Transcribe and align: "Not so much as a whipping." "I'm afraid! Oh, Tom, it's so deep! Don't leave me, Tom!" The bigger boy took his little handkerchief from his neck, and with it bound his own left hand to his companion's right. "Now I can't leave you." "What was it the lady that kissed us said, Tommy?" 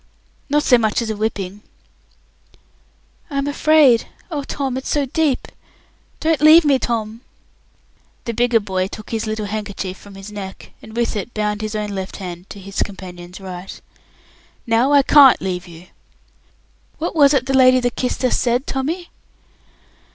"Not 0.49 0.63
so 0.63 0.79
much 0.79 0.99
as 1.03 1.11
a 1.11 1.15
whipping." 1.15 1.61
"I'm 3.29 3.45
afraid! 3.45 4.07
Oh, 4.31 4.43
Tom, 4.43 4.75
it's 4.77 4.89
so 4.89 5.05
deep! 5.05 5.49
Don't 6.19 6.41
leave 6.41 6.65
me, 6.65 6.79
Tom!" 6.79 7.21
The 8.25 8.33
bigger 8.33 8.59
boy 8.59 8.87
took 8.87 9.11
his 9.11 9.27
little 9.27 9.45
handkerchief 9.45 9.99
from 9.99 10.15
his 10.15 10.31
neck, 10.31 10.71
and 10.81 10.97
with 10.97 11.15
it 11.15 11.35
bound 11.35 11.61
his 11.61 11.75
own 11.75 11.89
left 11.91 12.15
hand 12.15 12.49
to 12.49 12.59
his 12.59 12.81
companion's 12.81 13.39
right. 13.39 13.79
"Now 14.65 14.91
I 14.91 15.03
can't 15.03 15.39
leave 15.39 15.67
you." 15.67 15.89
"What 16.97 17.15
was 17.15 17.35
it 17.35 17.45
the 17.45 17.53
lady 17.53 17.79
that 17.81 17.95
kissed 17.95 18.25
us 18.25 18.39
said, 18.39 18.65
Tommy?" 18.65 19.11